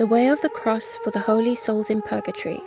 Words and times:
The 0.00 0.06
way 0.06 0.28
of 0.28 0.40
the 0.40 0.48
cross 0.48 0.96
for 1.04 1.10
the 1.10 1.20
holy 1.20 1.54
souls 1.54 1.90
in 1.90 2.00
purgatory. 2.00 2.62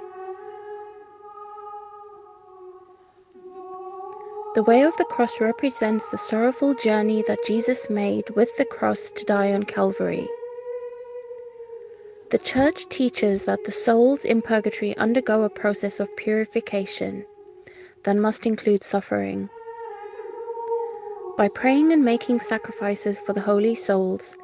The 4.54 4.62
way 4.62 4.84
of 4.84 4.96
the 4.98 5.05
cross 5.05 5.41
represents 5.41 6.05
the 6.11 6.20
sorrowful 6.20 6.75
journey 6.75 7.23
that 7.23 7.43
Jesus 7.43 7.89
made 7.89 8.30
with 8.36 8.55
the 8.57 8.66
cross 8.66 9.09
to 9.09 9.25
die 9.25 9.52
on 9.52 9.64
Calvary. 9.64 10.30
The 12.30 12.38
Church 12.38 12.88
teaches 12.89 13.45
that 13.45 13.63
the 13.63 13.71
souls 13.71 14.25
in 14.25 14.43
purgatory 14.43 14.95
undergo 14.97 15.41
a 15.41 15.50
process 15.50 16.00
of 16.00 16.15
purification 16.15 17.25
that 18.04 18.15
must 18.15 18.45
include 18.45 18.84
suffering. 18.84 19.50
By 21.36 21.50
praying 21.55 21.93
and 21.93 22.05
making 22.05 22.41
sacrifices 22.41 23.20
for 23.20 23.34
the 23.34 23.41
holy 23.41 23.73
souls, 23.73 24.38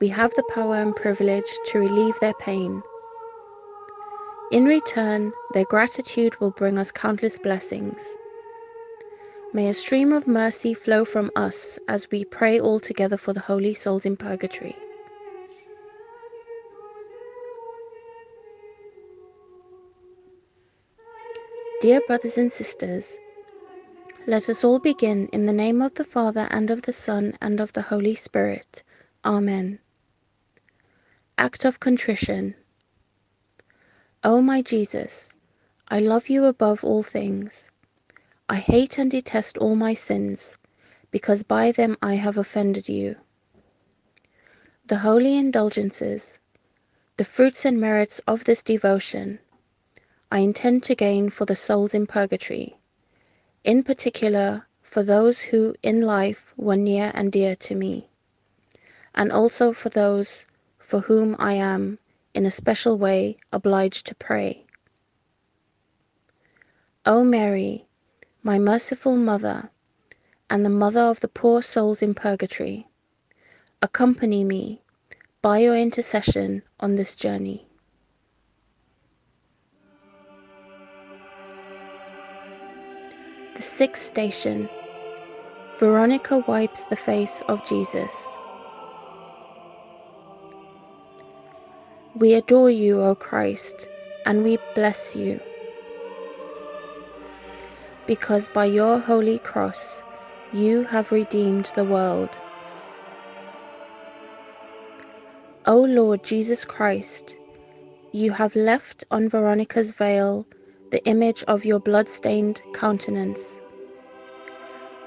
we 0.00 0.08
have 0.08 0.34
the 0.34 0.44
power 0.50 0.76
and 0.76 0.96
privilege 0.96 1.50
to 1.66 1.78
relieve 1.78 2.18
their 2.20 2.34
pain. 2.34 2.82
In 4.52 4.64
return, 4.66 5.32
their 5.52 5.64
gratitude 5.64 6.38
will 6.40 6.50
bring 6.52 6.78
us 6.78 6.92
countless 6.92 7.38
blessings. 7.38 8.16
May 9.52 9.68
a 9.68 9.74
stream 9.74 10.12
of 10.12 10.26
mercy 10.26 10.74
flow 10.74 11.04
from 11.04 11.30
us 11.36 11.78
as 11.88 12.10
we 12.10 12.24
pray 12.24 12.60
all 12.60 12.80
together 12.80 13.16
for 13.16 13.32
the 13.32 13.40
holy 13.40 13.74
souls 13.74 14.04
in 14.04 14.16
purgatory. 14.16 14.76
Dear 21.80 22.00
brothers 22.06 22.38
and 22.38 22.52
sisters, 22.52 23.18
let 24.26 24.48
us 24.48 24.64
all 24.64 24.78
begin 24.78 25.28
in 25.32 25.46
the 25.46 25.52
name 25.52 25.82
of 25.82 25.94
the 25.94 26.04
Father 26.04 26.48
and 26.50 26.70
of 26.70 26.82
the 26.82 26.92
Son 26.92 27.34
and 27.42 27.60
of 27.60 27.72
the 27.74 27.82
Holy 27.82 28.14
Spirit. 28.14 28.82
Amen. 29.24 29.78
Act 31.38 31.64
of 31.64 31.80
Contrition. 31.80 32.54
O 34.22 34.42
my 34.42 34.60
Jesus, 34.60 35.32
I 35.88 35.98
love 36.00 36.28
you 36.28 36.44
above 36.44 36.84
all 36.84 37.02
things 37.02 37.70
I 38.50 38.56
hate 38.56 38.98
and 38.98 39.10
detest 39.10 39.56
all 39.56 39.74
my 39.74 39.94
sins, 39.94 40.58
because 41.10 41.42
by 41.42 41.72
them 41.72 41.96
I 42.02 42.16
have 42.16 42.36
offended 42.36 42.90
you. 42.90 43.16
The 44.86 44.98
holy 44.98 45.38
indulgences, 45.38 46.38
the 47.16 47.24
fruits 47.24 47.64
and 47.64 47.80
merits 47.80 48.18
of 48.26 48.44
this 48.44 48.62
devotion, 48.62 49.38
I 50.30 50.40
intend 50.40 50.82
to 50.82 50.94
gain 50.94 51.30
for 51.30 51.46
the 51.46 51.56
souls 51.56 51.94
in 51.94 52.06
purgatory, 52.06 52.76
in 53.64 53.82
particular 53.82 54.66
for 54.82 55.02
those 55.02 55.40
who 55.40 55.74
in 55.82 56.02
life 56.02 56.52
were 56.58 56.76
near 56.76 57.10
and 57.14 57.32
dear 57.32 57.56
to 57.56 57.74
me, 57.74 58.10
and 59.14 59.30
also 59.30 59.72
for 59.72 59.88
those 59.88 60.44
for 60.78 61.00
whom 61.00 61.34
I 61.38 61.54
am, 61.54 61.98
in 62.34 62.44
a 62.44 62.50
special 62.50 62.98
way, 62.98 63.36
obliged 63.52 64.06
to 64.08 64.14
pray. 64.14 64.66
O 67.06 67.24
Mary, 67.24 67.86
my 68.42 68.58
merciful 68.58 69.16
Mother, 69.16 69.70
and 70.50 70.64
the 70.64 70.70
Mother 70.70 71.00
of 71.00 71.20
the 71.20 71.28
poor 71.28 71.62
souls 71.62 72.02
in 72.02 72.14
purgatory, 72.14 72.86
accompany 73.80 74.44
me 74.44 74.82
by 75.42 75.58
your 75.58 75.76
intercession 75.76 76.62
on 76.80 76.96
this 76.96 77.14
journey. 77.14 77.66
The 83.54 83.62
sixth 83.62 84.04
station 84.04 84.68
Veronica 85.78 86.38
wipes 86.46 86.84
the 86.84 86.96
face 86.96 87.42
of 87.48 87.64
Jesus. 87.66 88.28
We 92.16 92.34
adore 92.34 92.70
you, 92.70 93.00
O 93.00 93.16
Christ, 93.16 93.88
and 94.24 94.44
we 94.44 94.56
bless 94.76 95.16
you 95.16 95.40
because 98.06 98.48
by 98.50 98.66
your 98.66 99.00
holy 99.00 99.38
cross 99.40 100.04
you 100.52 100.84
have 100.84 101.10
redeemed 101.10 101.72
the 101.74 101.84
world. 101.84 102.38
O 105.66 105.80
Lord 105.80 106.22
Jesus 106.22 106.64
Christ, 106.64 107.36
you 108.12 108.30
have 108.30 108.54
left 108.54 109.04
on 109.10 109.28
Veronica's 109.28 109.90
veil 109.90 110.46
the 110.90 111.04
image 111.06 111.42
of 111.44 111.64
your 111.64 111.80
blood-stained 111.80 112.62
countenance. 112.74 113.58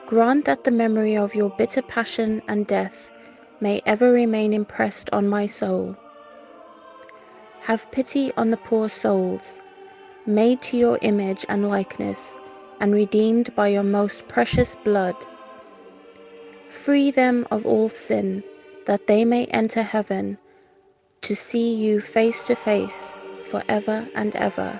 Grant 0.08 0.44
that 0.44 0.66
the 0.66 0.72
memory 0.72 1.16
of 1.16 1.36
your 1.36 1.52
bitter 1.52 1.84
passion 1.84 2.42
and 2.50 2.68
death 2.68 3.10
may 3.62 3.82
ever 3.86 4.12
remain 4.12 4.52
impressed 4.52 5.10
on 5.14 5.28
my 5.30 5.46
soul. 5.46 5.96
Have 7.68 7.92
pity 7.92 8.32
on 8.38 8.50
the 8.50 8.56
poor 8.56 8.88
souls, 8.88 9.60
made 10.26 10.62
to 10.62 10.78
your 10.78 10.98
image 11.02 11.46
and 11.50 11.68
likeness, 11.68 12.38
and 12.80 12.96
redeemed 12.96 13.54
by 13.58 13.68
your 13.68 13.84
most 13.84 14.26
precious 14.30 14.78
blood. 14.86 15.18
Free 16.70 17.12
them 17.12 17.46
of 17.52 17.66
all 17.66 17.90
sin, 17.90 18.42
that 18.86 19.08
they 19.08 19.26
may 19.26 19.48
enter 19.48 19.82
heaven 19.84 20.38
to 21.24 21.36
see 21.36 21.76
you 21.76 22.00
face 22.00 22.48
to 22.48 22.56
face 22.56 23.18
for 23.44 23.62
ever 23.68 24.08
and 24.16 24.34
ever. 24.38 24.80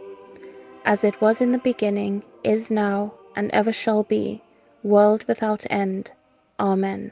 as 0.85 1.03
it 1.03 1.19
was 1.21 1.41
in 1.41 1.51
the 1.51 1.57
beginning, 1.59 2.23
is 2.43 2.71
now, 2.71 3.13
and 3.35 3.51
ever 3.51 3.71
shall 3.71 4.03
be, 4.03 4.41
world 4.83 5.23
without 5.27 5.65
end. 5.69 6.11
Amen. 6.59 7.11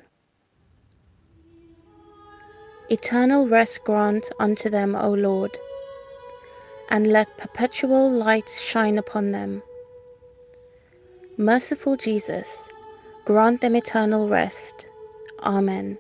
Eternal 2.89 3.48
rest 3.48 3.83
grant 3.83 4.31
unto 4.39 4.69
them, 4.69 4.95
O 4.95 5.12
Lord, 5.12 5.57
and 6.89 7.06
let 7.07 7.38
perpetual 7.38 8.10
light 8.10 8.50
shine 8.50 8.98
upon 8.98 9.31
them. 9.31 9.62
Merciful 11.38 11.95
Jesus, 11.95 12.68
grant 13.25 13.62
them 13.62 13.75
eternal 13.75 14.27
rest. 14.27 14.88
Amen. 15.44 16.00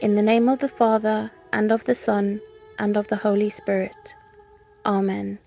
In 0.00 0.16
the 0.16 0.22
name 0.22 0.48
of 0.48 0.58
the 0.58 0.68
Father, 0.68 1.30
and 1.52 1.70
of 1.70 1.84
the 1.84 1.94
Son, 1.94 2.40
and 2.78 2.96
of 2.96 3.06
the 3.06 3.16
Holy 3.16 3.48
Spirit. 3.48 4.16
Amen. 4.84 5.38